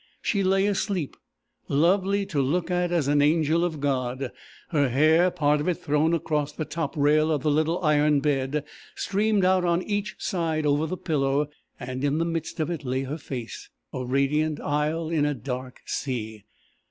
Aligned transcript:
She 0.23 0.41
lay 0.41 0.65
asleep, 0.65 1.15
lovely 1.67 2.25
to 2.25 2.41
look 2.41 2.71
at 2.71 2.91
as 2.91 3.07
an 3.07 3.21
angel 3.21 3.63
of 3.63 3.79
God. 3.79 4.31
Her 4.69 4.89
hair, 4.89 5.29
part 5.29 5.61
of 5.61 5.67
it 5.67 5.75
thrown 5.75 6.15
across 6.15 6.51
the 6.51 6.65
top 6.65 6.97
rail 6.97 7.31
of 7.31 7.43
the 7.43 7.51
little 7.51 7.77
iron 7.83 8.19
bed, 8.19 8.63
streamed 8.95 9.45
out 9.45 9.63
on 9.63 9.83
each 9.83 10.15
side 10.17 10.65
over 10.65 10.87
the 10.87 10.97
pillow, 10.97 11.49
and 11.79 12.03
in 12.03 12.17
the 12.17 12.25
midst 12.25 12.59
of 12.59 12.71
it 12.71 12.83
lay 12.83 13.03
her 13.03 13.19
face, 13.19 13.69
a 13.93 14.03
radiant 14.03 14.59
isle 14.59 15.09
in 15.11 15.23
a 15.23 15.35
dark 15.35 15.81
sea. 15.85 16.45